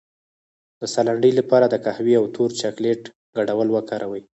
[0.79, 3.01] د ساه لنډۍ لپاره د قهوې او تور چاکلیټ
[3.35, 4.23] ګډول وکاروئ